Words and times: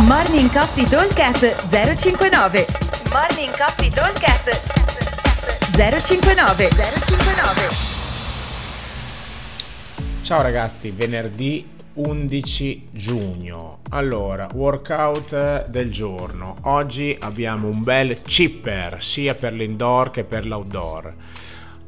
Morning 0.00 0.50
Coffee 0.50 0.88
Talkcast 0.88 1.68
059 1.68 2.66
Morning 3.12 3.54
Coffee 3.54 3.90
Talkcast 3.90 4.48
059 5.76 6.68
059 6.70 7.68
Ciao 10.22 10.40
ragazzi, 10.40 10.90
venerdì 10.92 11.68
11 11.92 12.88
giugno. 12.90 13.80
Allora, 13.90 14.48
workout 14.54 15.66
del 15.68 15.92
giorno. 15.92 16.56
Oggi 16.62 17.14
abbiamo 17.20 17.68
un 17.68 17.82
bel 17.82 18.22
chipper 18.22 19.04
sia 19.04 19.34
per 19.34 19.52
l'indoor 19.52 20.10
che 20.10 20.24
per 20.24 20.46
l'outdoor. 20.46 21.14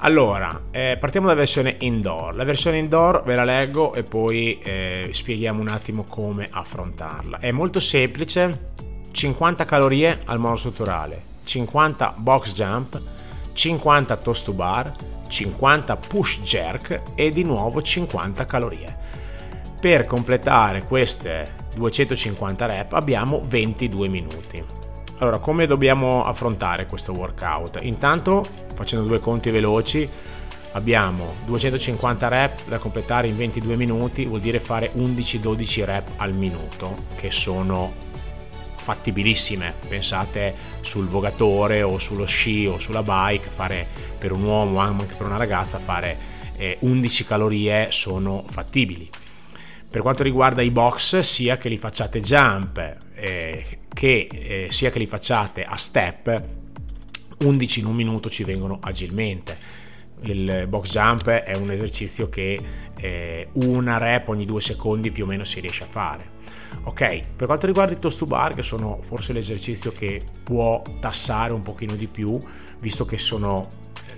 Allora, 0.05 0.65
eh, 0.71 0.99
partiamo 1.01 1.29
dalla 1.29 1.39
versione 1.39 1.77
indoor. 1.79 2.37
La 2.37 2.45
versione 2.45 2.77
indoor 2.77 3.23
ve 3.25 3.37
la 3.37 3.45
leggo 3.45 3.95
e 3.95 4.03
poi 4.03 4.59
eh, 4.59 5.09
spieghiamo 5.11 5.61
un 5.61 5.69
attimo 5.69 6.05
come 6.07 6.47
affrontarla. 6.51 7.39
È 7.39 7.51
molto 7.53 7.81
semplice, 7.81 8.73
50 9.11 9.65
calorie 9.65 10.19
al 10.27 10.39
monostrutturale, 10.39 11.23
50 11.45 12.17
box 12.19 12.53
jump, 12.53 13.01
50 13.55 14.17
toast 14.19 14.45
to 14.45 14.53
bar, 14.53 14.95
50 15.27 15.97
push 15.97 16.41
jerk 16.41 17.01
e 17.15 17.31
di 17.31 17.43
nuovo 17.43 17.81
50 17.81 18.45
calorie. 18.45 18.97
Per 19.81 20.05
completare 20.05 20.85
queste 20.85 21.55
250 21.77 22.67
rep 22.67 22.93
abbiamo 22.93 23.41
22 23.43 24.09
minuti. 24.09 24.84
Allora, 25.19 25.39
come 25.39 25.67
dobbiamo 25.67 26.25
affrontare 26.25 26.87
questo 26.87 27.13
workout? 27.13 27.79
Intanto, 27.83 28.45
facendo 28.75 29.07
due 29.07 29.21
conti 29.21 29.51
veloci, 29.51 30.09
abbiamo 30.73 31.35
250 31.47 32.29
rep 32.29 32.67
da 32.67 32.79
completare 32.79 33.29
in 33.29 33.37
22 33.37 33.77
minuti, 33.77 34.25
vuol 34.27 34.41
dire 34.41 34.59
fare 34.59 34.91
11-12 34.95 35.85
rep 35.85 36.09
al 36.17 36.35
minuto, 36.35 36.97
che 37.15 37.31
sono 37.31 37.93
fattibilissime. 38.77 39.75
Pensate 39.89 40.55
sul 40.81 41.07
vogatore 41.07 41.83
o 41.83 41.99
sullo 41.99 42.27
sci 42.27 42.67
o 42.67 42.79
sulla 42.79 43.03
bike, 43.03 43.49
fare 43.49 43.87
per 44.19 44.33
un 44.33 44.43
uomo, 44.43 44.79
anche 44.81 45.15
per 45.17 45.27
una 45.27 45.37
ragazza, 45.37 45.79
fare 45.79 46.33
11 46.81 47.23
eh, 47.23 47.27
calorie 47.27 47.87
sono 47.93 48.45
fattibili. 48.49 49.09
Per 49.95 50.03
quanto 50.03 50.25
riguarda 50.25 50.61
i 50.61 50.73
box, 50.73 51.21
sia 51.21 51.57
che 51.57 51.69
li 51.69 51.79
facciate 51.79 52.21
jump, 52.21 52.79
eh, 53.15 53.65
che 53.93 54.27
eh, 54.29 54.67
sia 54.71 54.91
che 54.91 54.99
li 54.99 55.07
facciate 55.07 55.63
a 55.63 55.77
step, 55.77 56.43
11 57.45 57.79
in 57.79 57.87
un 57.87 57.95
minuto 57.95 58.29
ci 58.29 58.43
vengono 58.43 58.81
agilmente. 58.81 59.57
Il 60.23 60.67
box 60.69 60.91
jump 60.91 61.29
è 61.29 61.55
un 61.55 61.71
esercizio 61.71 62.29
che 62.29 62.59
eh, 62.97 63.51
una 63.53 63.97
rep 63.99 64.27
ogni 64.31 64.45
due 64.45 64.61
secondi 64.61 65.13
più 65.13 65.27
o 65.27 65.27
meno 65.29 65.45
si 65.45 65.61
riesce 65.61 65.85
a 65.85 65.89
fare. 65.89 66.29
Ok, 66.87 67.21
per 67.37 67.47
quanto 67.47 67.67
riguarda 67.67 67.93
i 67.93 67.97
toast 67.97 68.19
to 68.19 68.27
bar, 68.27 68.53
che 68.53 68.65
sono 68.65 68.99
forse 69.01 69.33
l'esercizio 69.33 69.93
che 69.93 70.21
può 70.43 70.83
tassare 70.99 71.53
un 71.53 71.61
pochino 71.61 71.95
di 71.95 72.09
più, 72.09 72.37
visto 72.81 73.05
che 73.05 73.19
sono 73.19 73.65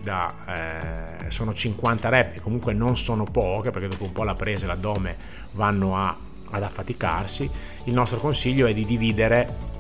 da, 0.02 1.24
eh, 1.26 1.30
sono 1.30 1.54
50 1.54 2.08
rep 2.08 2.36
e 2.36 2.40
comunque 2.40 2.72
non 2.72 2.96
sono 2.96 3.24
poche 3.24 3.70
perché 3.70 3.88
dopo 3.88 4.04
un 4.04 4.12
po' 4.12 4.24
la 4.24 4.34
presa 4.34 4.64
e 4.64 4.68
l'addome 4.68 5.16
vanno 5.52 5.96
a, 5.96 6.16
ad 6.50 6.62
affaticarsi, 6.62 7.50
il 7.84 7.92
nostro 7.92 8.18
consiglio 8.18 8.66
è 8.66 8.74
di 8.74 8.84
dividere 8.84 9.74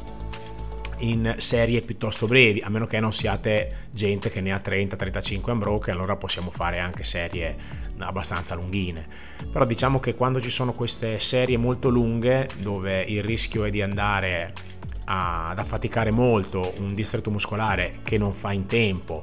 in 0.98 1.34
serie 1.38 1.80
piuttosto 1.80 2.26
brevi, 2.26 2.60
a 2.60 2.70
meno 2.70 2.86
che 2.86 3.00
non 3.00 3.12
siate 3.12 3.88
gente 3.90 4.30
che 4.30 4.40
ne 4.40 4.52
ha 4.52 4.60
30-35 4.64 5.50
unbroken, 5.50 5.94
allora 5.94 6.16
possiamo 6.16 6.50
fare 6.50 6.78
anche 6.78 7.04
serie 7.04 7.54
abbastanza 7.98 8.54
lunghine. 8.54 9.06
Però 9.50 9.64
diciamo 9.64 9.98
che 9.98 10.14
quando 10.14 10.40
ci 10.40 10.50
sono 10.50 10.72
queste 10.72 11.18
serie 11.18 11.58
molto 11.58 11.88
lunghe, 11.88 12.48
dove 12.58 13.02
il 13.02 13.22
rischio 13.22 13.64
è 13.64 13.70
di 13.70 13.82
andare 13.82 14.52
ad 15.04 15.58
affaticare 15.58 16.10
molto 16.10 16.74
un 16.78 16.94
distretto 16.94 17.30
muscolare 17.30 18.00
che 18.02 18.18
non 18.18 18.32
fa 18.32 18.52
in 18.52 18.66
tempo 18.66 19.22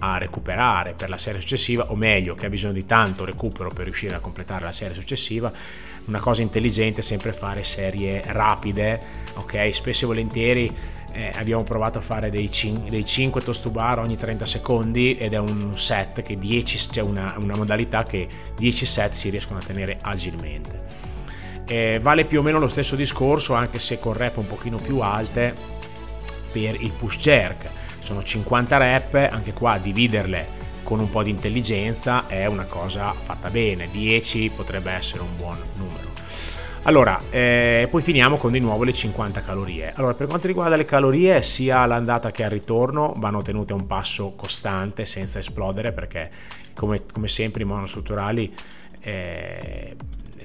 a 0.00 0.18
recuperare 0.18 0.92
per 0.92 1.08
la 1.08 1.18
serie 1.18 1.40
successiva, 1.40 1.90
o 1.90 1.96
meglio, 1.96 2.34
che 2.34 2.46
ha 2.46 2.48
bisogno 2.48 2.72
di 2.72 2.86
tanto 2.86 3.24
recupero 3.24 3.70
per 3.70 3.84
riuscire 3.84 4.14
a 4.14 4.20
completare 4.20 4.64
la 4.64 4.72
serie 4.72 4.94
successiva, 4.94 5.52
una 6.04 6.20
cosa 6.20 6.42
intelligente 6.42 7.00
è 7.00 7.02
sempre 7.02 7.32
fare 7.32 7.62
serie 7.64 8.22
rapide, 8.26 9.00
ok? 9.34 9.74
Spesso 9.74 10.04
e 10.04 10.06
volentieri 10.06 10.74
eh, 11.12 11.32
abbiamo 11.34 11.62
provato 11.62 11.98
a 11.98 12.00
fare 12.00 12.30
dei, 12.30 12.50
cin- 12.50 12.88
dei 12.88 13.04
5 13.04 13.42
toast 13.42 13.62
to 13.62 13.70
bar 13.70 13.98
ogni 13.98 14.16
30 14.16 14.46
secondi 14.46 15.16
ed 15.16 15.34
è 15.34 15.38
un 15.38 15.76
set 15.76 16.22
che 16.22 16.38
10, 16.38 16.78
c'è 16.78 16.92
cioè 16.92 17.04
una, 17.04 17.34
una 17.38 17.56
modalità 17.56 18.04
che 18.04 18.28
10 18.56 18.86
set 18.86 19.12
si 19.12 19.28
riescono 19.28 19.58
a 19.58 19.62
tenere 19.62 19.98
agilmente. 20.00 20.86
Eh, 21.66 21.98
vale 22.00 22.24
più 22.24 22.38
o 22.38 22.42
meno 22.42 22.58
lo 22.58 22.68
stesso 22.68 22.96
discorso 22.96 23.52
anche 23.52 23.78
se 23.78 23.98
con 23.98 24.14
rep 24.14 24.38
un 24.38 24.46
pochino 24.46 24.78
più 24.78 25.00
alte 25.00 25.54
per 26.50 26.80
il 26.80 26.92
push 26.92 27.18
jerk 27.18 27.68
sono 28.08 28.22
50 28.22 28.76
rep, 28.78 29.28
anche 29.30 29.52
qua 29.52 29.76
dividerle 29.76 30.66
con 30.82 30.98
un 30.98 31.10
po' 31.10 31.22
di 31.22 31.28
intelligenza 31.28 32.26
è 32.26 32.46
una 32.46 32.64
cosa 32.64 33.12
fatta 33.12 33.50
bene, 33.50 33.90
10 33.90 34.50
potrebbe 34.56 34.90
essere 34.92 35.20
un 35.20 35.36
buon 35.36 35.58
numero. 35.76 36.08
Allora, 36.84 37.20
eh, 37.28 37.86
poi 37.90 38.00
finiamo 38.00 38.38
con 38.38 38.52
di 38.52 38.60
nuovo 38.60 38.84
le 38.84 38.94
50 38.94 39.42
calorie. 39.42 39.92
Allora, 39.94 40.14
per 40.14 40.26
quanto 40.26 40.46
riguarda 40.46 40.76
le 40.76 40.86
calorie, 40.86 41.42
sia 41.42 41.80
all'andata 41.80 42.30
che 42.30 42.44
al 42.44 42.50
ritorno 42.50 43.12
vanno 43.18 43.42
tenute 43.42 43.74
a 43.74 43.76
un 43.76 43.86
passo 43.86 44.32
costante 44.34 45.04
senza 45.04 45.38
esplodere 45.38 45.92
perché, 45.92 46.30
come, 46.74 47.02
come 47.12 47.28
sempre, 47.28 47.64
i 47.64 47.66
monostrutturali 47.66 48.54
eh, 49.02 49.96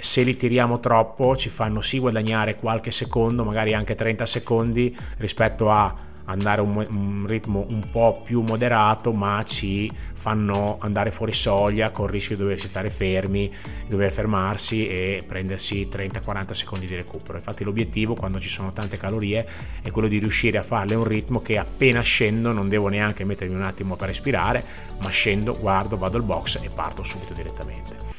se 0.01 0.24
li 0.24 0.35
tiriamo 0.35 0.81
troppo 0.81 1.38
ci 1.38 1.47
fanno 1.47 1.80
sì 1.80 2.00
guadagnare 2.00 2.56
qualche 2.57 2.91
secondo, 2.91 3.45
magari 3.45 3.74
anche 3.74 3.95
30 3.95 4.25
secondi 4.25 4.94
rispetto 5.19 5.69
a 5.72 6.12
andare 6.25 6.61
a 6.61 6.63
un, 6.63 6.85
un, 6.89 7.25
ritmo 7.28 7.66
un 7.69 7.89
po' 7.91 8.22
più 8.23 8.41
moderato 8.41 9.11
ma 9.11 9.44
ci 9.45 9.91
fanno 10.13 10.78
andare 10.79 11.11
fuori 11.11 11.34
soglia 11.34 11.91
con 11.91 12.06
il 12.06 12.11
rischio 12.11 12.35
di 12.35 12.41
doversi 12.41 12.67
stare 12.67 12.89
fermi, 12.89 13.51
dover 13.88 14.11
fermarsi 14.11 14.88
e 14.88 15.23
prendersi 15.28 15.88
30-40 15.91 16.51
secondi 16.51 16.88
di 16.88 16.95
recupero. 16.95 17.38
Infatti 17.38 17.63
l'obiettivo 17.63 18.16
quando 18.16 18.39
ci 18.39 18.50
sono 18.50 18.72
tante 18.72 18.97
calorie 18.97 19.47
è 19.81 19.91
quello 19.91 20.07
di 20.07 20.19
riuscire 20.19 20.57
a 20.57 20.63
farle 20.63 20.94
a 20.94 20.97
un 20.97 21.06
ritmo 21.06 21.39
che 21.39 21.57
appena 21.57 22.01
scendo 22.01 22.51
non 22.51 22.69
devo 22.69 22.88
neanche 22.88 23.23
mettermi 23.23 23.56
un 23.56 23.63
attimo 23.63 23.95
per 23.95 24.07
respirare, 24.07 24.63
ma 25.01 25.09
scendo, 25.09 25.57
guardo, 25.59 25.97
vado 25.97 26.17
al 26.17 26.23
box 26.23 26.59
e 26.62 26.69
parto 26.73 27.03
subito 27.03 27.33
direttamente. 27.33 28.13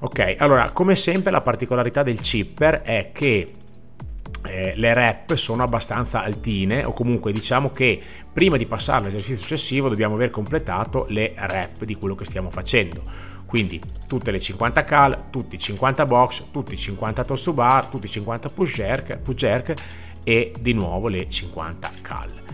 Ok, 0.00 0.34
allora 0.38 0.72
come 0.72 0.94
sempre 0.94 1.30
la 1.30 1.40
particolarità 1.40 2.02
del 2.02 2.20
chipper 2.20 2.82
è 2.82 3.10
che 3.12 3.50
eh, 4.46 4.72
le 4.76 4.94
rep 4.94 5.34
sono 5.34 5.62
abbastanza 5.62 6.22
altine 6.22 6.84
o 6.84 6.92
comunque 6.92 7.32
diciamo 7.32 7.70
che 7.70 8.00
prima 8.32 8.56
di 8.56 8.66
passare 8.66 9.02
all'esercizio 9.02 9.42
successivo 9.42 9.88
dobbiamo 9.88 10.14
aver 10.14 10.30
completato 10.30 11.06
le 11.08 11.32
rep 11.36 11.84
di 11.84 11.94
quello 11.94 12.14
che 12.14 12.24
stiamo 12.24 12.50
facendo 12.50 13.02
quindi 13.46 13.80
tutte 14.08 14.32
le 14.32 14.40
50 14.40 14.82
cal, 14.82 15.30
tutti 15.30 15.54
i 15.54 15.58
50 15.58 16.04
box, 16.04 16.46
tutti 16.50 16.74
i 16.74 16.76
50 16.76 17.24
toast 17.24 17.44
to 17.44 17.52
bar, 17.52 17.86
tutti 17.86 18.06
i 18.06 18.10
50 18.10 18.48
push 18.48 18.74
jerk, 18.74 19.18
push 19.18 19.36
jerk 19.36 19.74
e 20.24 20.52
di 20.60 20.72
nuovo 20.72 21.08
le 21.08 21.28
50 21.28 21.90
cal. 22.02 22.45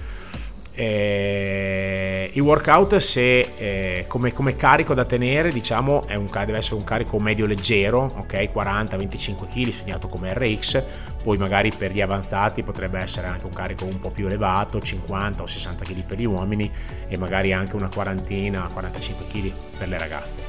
Eh, 0.74 2.30
il 2.32 2.40
workout 2.40 2.96
se 2.96 3.40
eh, 3.58 4.04
come, 4.08 4.32
come, 4.32 4.56
carico 4.56 4.94
da 4.94 5.04
tenere 5.04 5.52
diciamo 5.52 6.06
un, 6.14 6.26
deve 6.32 6.56
essere 6.56 6.76
un 6.76 6.84
carico 6.84 7.18
medio 7.18 7.44
leggero 7.44 8.10
ok? 8.16 8.32
40-25 8.54 9.48
kg 9.50 9.68
segnato 9.70 10.08
come 10.08 10.32
RX 10.32 10.82
poi 11.22 11.38
magari 11.38 11.70
per 11.76 11.92
gli 11.92 12.00
avanzati 12.00 12.62
potrebbe 12.62 12.98
essere 12.98 13.28
anche 13.28 13.46
un 13.46 13.52
carico 13.52 13.84
un 13.84 14.00
po' 14.00 14.10
più 14.10 14.26
elevato, 14.26 14.80
50 14.80 15.42
o 15.42 15.46
60 15.46 15.84
kg 15.84 16.02
per 16.04 16.18
gli 16.18 16.26
uomini 16.26 16.70
e 17.06 17.16
magari 17.16 17.52
anche 17.52 17.76
una 17.76 17.88
quarantina, 17.92 18.68
45 18.72 19.26
kg 19.26 19.52
per 19.78 19.88
le 19.88 19.98
ragazze. 19.98 20.40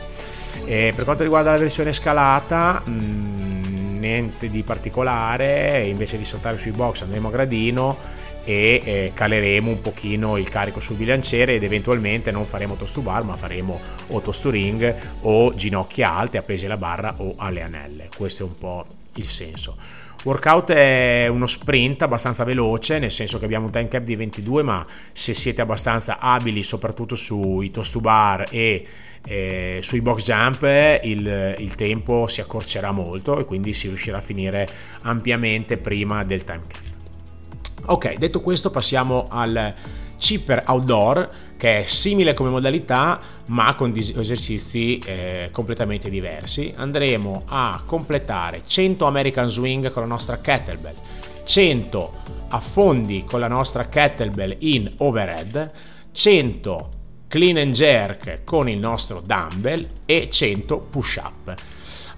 E 0.66 0.94
per 0.96 1.04
quanto 1.04 1.24
riguarda 1.24 1.52
la 1.52 1.58
versione 1.58 1.94
scalata, 1.94 2.82
mh, 2.84 2.92
mm, 2.92 3.98
niente 4.00 4.50
di 4.50 4.64
particolare, 4.64 5.86
invece 5.86 6.18
di 6.18 6.24
saltare 6.24 6.58
sui 6.58 6.72
box 6.72 7.04
andremo 7.04 7.28
a 7.28 7.32
gradino 7.32 8.22
e 8.44 8.82
eh, 8.84 9.12
caleremo 9.14 9.70
un 9.70 9.82
pochino 9.82 10.38
il 10.38 10.50
carico 10.50 10.80
sul 10.80 10.96
bilanciere 10.96 11.56
ed 11.56 11.64
eventualmente 11.64 12.32
non 12.32 12.46
faremo 12.46 12.76
toast 12.76 12.96
to 12.96 13.02
bar 13.02 13.24
ma 13.24 13.36
faremo 13.36 13.80
o 14.08 14.22
toast 14.22 14.42
to 14.42 14.50
ring 14.50 14.96
o 15.22 15.54
ginocchia 15.54 16.16
alte 16.16 16.38
appesi 16.38 16.66
alla 16.66 16.78
barra 16.78 17.16
o 17.18 17.36
alle 17.38 17.62
anelle 17.62 18.10
questo 18.16 18.44
è 18.44 18.48
un 18.48 18.56
po' 18.56 18.86
il 19.16 19.28
senso 19.28 20.02
Workout 20.24 20.72
è 20.72 21.28
uno 21.28 21.46
sprint 21.48 22.02
abbastanza 22.04 22.46
veloce, 22.46 22.98
nel 22.98 23.12
senso 23.12 23.40
che 23.40 23.46
abbiamo 23.46 23.66
un 23.66 23.72
time 23.74 23.90
cap 23.90 24.04
di 24.04 24.16
22, 24.16 24.64
ma 24.64 24.86
se 25.12 25.34
siete 25.34 25.62
abbastanza 25.62 26.18
abili, 26.18 26.64
soprattutto 26.64 27.16
sui 27.16 27.72
toast 27.72 27.92
to 27.92 28.00
bar 28.00 28.46
e 28.50 28.88
eh, 29.26 29.80
sui 29.82 30.00
box 30.00 30.24
jump, 30.24 30.64
il, 31.04 31.56
il, 31.58 31.76
tempo 31.76 32.28
si 32.28 32.40
accorcerà 32.40 32.92
molto 32.92 33.38
e 33.38 33.46
quindi 33.46 33.74
si 33.74 33.88
riuscirà 33.88 34.18
a 34.18 34.22
finire 34.22 34.68
ampiamente 35.02 35.76
prima 35.76 36.24
del 36.24 36.46
time 36.46 36.62
cap. 36.68 36.93
Ok, 37.86 38.16
detto 38.16 38.40
questo 38.40 38.72
passiamo 38.72 39.26
al 39.30 39.76
Chipper 40.18 40.64
Outdoor 40.68 41.30
che 41.58 41.82
è 41.82 41.86
simile 41.86 42.34
come 42.34 42.50
modalità 42.50 43.20
ma 43.48 43.76
con 43.76 43.94
esercizi 43.94 44.98
eh, 45.00 45.50
completamente 45.52 46.10
diversi. 46.10 46.74
Andremo 46.76 47.42
a 47.48 47.82
completare 47.86 48.64
100 48.66 49.06
American 49.06 49.50
Swing 49.50 49.92
con 49.92 50.02
la 50.02 50.08
nostra 50.08 50.40
kettlebell, 50.40 50.96
100 51.44 52.14
affondi 52.50 53.26
con 53.26 53.42
la 53.42 53.48
nostra 53.50 53.90
kettlebell 53.90 54.56
in 54.60 54.90
overhead, 55.00 55.72
100 56.12 56.90
clean 57.28 57.58
and 57.58 57.72
jerk 57.74 58.44
con 58.46 58.70
il 58.70 58.78
nostro 58.78 59.22
dumbbell 59.26 59.86
e 60.06 60.30
100 60.32 60.78
push 60.90 61.18
up. 61.18 61.54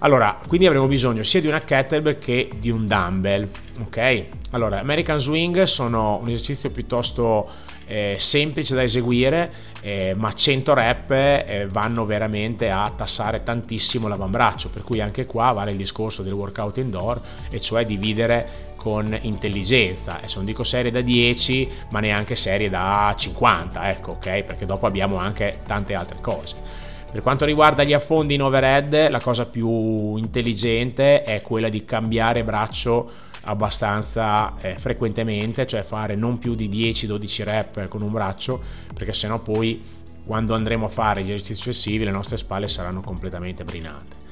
Allora, 0.06 0.38
quindi 0.46 0.68
avremo 0.68 0.86
bisogno 0.86 1.24
sia 1.24 1.40
di 1.40 1.48
una 1.48 1.62
kettlebell 1.62 2.18
che 2.20 2.48
di 2.60 2.70
un 2.70 2.86
dumbbell, 2.86 3.48
ok? 3.80 4.24
Allora, 4.52 4.78
American 4.78 5.18
Swing 5.18 5.64
sono 5.64 6.20
un 6.22 6.28
esercizio 6.28 6.70
piuttosto 6.70 7.50
eh, 7.86 8.14
semplice 8.20 8.76
da 8.76 8.84
eseguire, 8.84 9.52
eh, 9.80 10.14
ma 10.16 10.32
100 10.32 10.74
rep 10.74 11.10
eh, 11.10 11.66
vanno 11.68 12.04
veramente 12.04 12.70
a 12.70 12.88
tassare 12.94 13.42
tantissimo 13.42 14.06
l'avambraccio, 14.06 14.70
per 14.70 14.84
cui 14.84 15.00
anche 15.00 15.26
qua 15.26 15.50
vale 15.50 15.72
il 15.72 15.76
discorso 15.76 16.22
del 16.22 16.34
workout 16.34 16.76
indoor, 16.76 17.20
e 17.50 17.60
cioè 17.60 17.84
dividere 17.84 18.74
con 18.76 19.12
intelligenza. 19.22 20.18
Adesso 20.18 20.36
non 20.36 20.46
dico 20.46 20.62
serie 20.62 20.92
da 20.92 21.00
10, 21.00 21.68
ma 21.90 21.98
neanche 21.98 22.36
serie 22.36 22.68
da 22.68 23.12
50, 23.18 23.90
ecco, 23.90 24.12
ok? 24.12 24.44
Perché 24.44 24.66
dopo 24.66 24.86
abbiamo 24.86 25.16
anche 25.16 25.62
tante 25.66 25.94
altre 25.94 26.18
cose. 26.20 26.85
Per 27.16 27.24
quanto 27.24 27.46
riguarda 27.46 27.82
gli 27.82 27.94
affondi 27.94 28.34
in 28.34 28.42
overhead, 28.42 29.08
la 29.08 29.22
cosa 29.22 29.46
più 29.46 30.16
intelligente 30.16 31.22
è 31.22 31.40
quella 31.40 31.70
di 31.70 31.82
cambiare 31.82 32.44
braccio 32.44 33.10
abbastanza 33.44 34.52
eh, 34.60 34.76
frequentemente, 34.76 35.66
cioè 35.66 35.82
fare 35.82 36.14
non 36.14 36.36
più 36.36 36.54
di 36.54 36.68
10-12 36.68 37.42
rep 37.42 37.88
con 37.88 38.02
un 38.02 38.12
braccio, 38.12 38.60
perché 38.92 39.14
sennò 39.14 39.38
poi 39.38 39.82
quando 40.26 40.54
andremo 40.54 40.84
a 40.84 40.90
fare 40.90 41.22
gli 41.22 41.30
esercizi 41.30 41.62
successivi 41.62 42.04
le 42.04 42.10
nostre 42.10 42.36
spalle 42.36 42.68
saranno 42.68 43.00
completamente 43.00 43.64
brinate. 43.64 44.25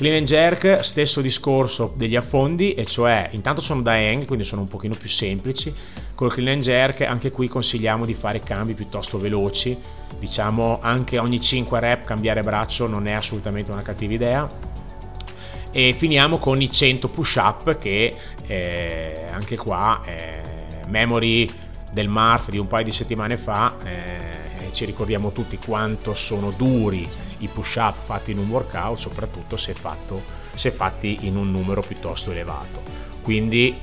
Clean 0.00 0.16
and 0.16 0.26
jerk, 0.26 0.82
stesso 0.82 1.20
discorso 1.20 1.92
degli 1.94 2.16
affondi, 2.16 2.72
e 2.72 2.86
cioè 2.86 3.28
intanto 3.32 3.60
sono 3.60 3.82
da 3.82 3.92
hang, 3.92 4.24
quindi 4.24 4.46
sono 4.46 4.62
un 4.62 4.68
pochino 4.68 4.94
più 4.98 5.10
semplici. 5.10 5.70
Col 6.14 6.32
clean 6.32 6.54
and 6.54 6.62
jerk 6.62 7.02
anche 7.02 7.30
qui 7.30 7.48
consigliamo 7.48 8.06
di 8.06 8.14
fare 8.14 8.40
cambi 8.40 8.72
piuttosto 8.72 9.18
veloci, 9.18 9.76
diciamo 10.18 10.78
anche 10.80 11.18
ogni 11.18 11.38
5 11.38 11.80
rep 11.80 12.06
cambiare 12.06 12.40
braccio 12.42 12.86
non 12.86 13.06
è 13.06 13.12
assolutamente 13.12 13.72
una 13.72 13.82
cattiva 13.82 14.14
idea. 14.14 14.48
E 15.70 15.92
finiamo 15.92 16.38
con 16.38 16.62
i 16.62 16.72
100 16.72 17.08
push 17.08 17.34
up 17.36 17.76
che 17.76 18.14
eh, 18.46 19.26
anche 19.30 19.58
qua 19.58 20.00
eh, 20.06 20.40
memory 20.88 21.46
del 21.92 22.08
Marf 22.08 22.48
di 22.48 22.56
un 22.56 22.66
paio 22.66 22.84
di 22.84 22.92
settimane 22.92 23.36
fa 23.36 23.76
eh, 23.84 24.39
ci 24.72 24.84
ricordiamo 24.84 25.32
tutti 25.32 25.58
quanto 25.58 26.14
sono 26.14 26.50
duri 26.50 27.08
i 27.38 27.48
push 27.48 27.76
up 27.76 27.96
fatti 27.96 28.30
in 28.30 28.38
un 28.38 28.48
workout, 28.48 28.98
soprattutto 28.98 29.56
se, 29.56 29.74
fatto, 29.74 30.22
se 30.54 30.70
fatti 30.70 31.18
in 31.22 31.36
un 31.36 31.50
numero 31.50 31.80
piuttosto 31.80 32.30
elevato. 32.30 32.82
Quindi, 33.22 33.78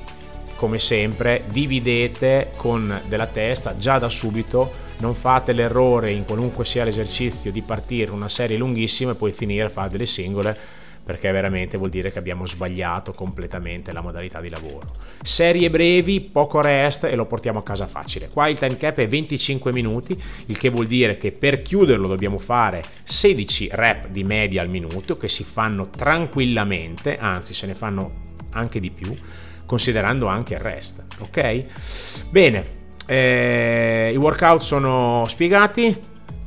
come 0.56 0.78
sempre, 0.78 1.44
dividete 1.48 2.52
con 2.56 3.00
della 3.06 3.26
testa 3.26 3.76
già 3.76 3.98
da 3.98 4.08
subito. 4.08 4.86
Non 4.98 5.14
fate 5.14 5.52
l'errore 5.52 6.10
in 6.10 6.24
qualunque 6.24 6.64
sia 6.64 6.82
l'esercizio 6.82 7.52
di 7.52 7.62
partire 7.62 8.10
una 8.10 8.28
serie 8.28 8.56
lunghissima 8.56 9.12
e 9.12 9.14
poi 9.14 9.30
finire 9.30 9.66
a 9.66 9.70
fare 9.70 9.90
delle 9.90 10.06
singole 10.06 10.58
perché 11.08 11.32
veramente 11.32 11.78
vuol 11.78 11.88
dire 11.88 12.12
che 12.12 12.18
abbiamo 12.18 12.46
sbagliato 12.46 13.12
completamente 13.12 13.92
la 13.92 14.02
modalità 14.02 14.42
di 14.42 14.50
lavoro. 14.50 14.82
Serie 15.22 15.70
brevi, 15.70 16.20
poco 16.20 16.60
rest 16.60 17.04
e 17.04 17.14
lo 17.16 17.24
portiamo 17.24 17.60
a 17.60 17.62
casa 17.62 17.86
facile. 17.86 18.28
Qua 18.28 18.46
il 18.48 18.58
time 18.58 18.76
cap 18.76 18.98
è 18.98 19.08
25 19.08 19.72
minuti, 19.72 20.22
il 20.44 20.58
che 20.58 20.68
vuol 20.68 20.86
dire 20.86 21.16
che 21.16 21.32
per 21.32 21.62
chiuderlo 21.62 22.08
dobbiamo 22.08 22.36
fare 22.36 22.82
16 23.04 23.70
rep 23.72 24.08
di 24.08 24.22
media 24.22 24.60
al 24.60 24.68
minuto 24.68 25.16
che 25.16 25.30
si 25.30 25.44
fanno 25.44 25.88
tranquillamente, 25.88 27.16
anzi 27.16 27.54
se 27.54 27.64
ne 27.64 27.74
fanno 27.74 28.36
anche 28.52 28.78
di 28.78 28.90
più, 28.90 29.16
considerando 29.64 30.26
anche 30.26 30.52
il 30.52 30.60
rest. 30.60 31.06
Ok? 31.20 31.64
Bene, 32.28 32.64
eh, 33.06 34.10
i 34.12 34.16
workout 34.18 34.60
sono 34.60 35.24
spiegati, 35.26 35.98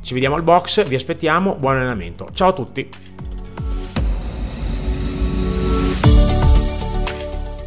ci 0.02 0.14
vediamo 0.14 0.36
al 0.36 0.44
box, 0.44 0.86
vi 0.86 0.94
aspettiamo, 0.94 1.56
buon 1.56 1.78
allenamento. 1.78 2.28
Ciao 2.32 2.50
a 2.50 2.52
tutti! 2.52 3.11